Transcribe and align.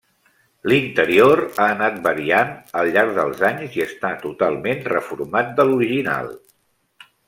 L’interior 0.71 1.41
ha 1.49 1.67
anat 1.73 1.99
variant 2.09 2.57
al 2.83 2.91
llarg 2.97 3.15
dels 3.21 3.45
anys 3.53 3.79
i 3.81 3.87
està 3.89 4.15
totalment 4.27 4.85
reformat 4.93 5.57
de 5.61 5.71
l’original. 5.73 6.39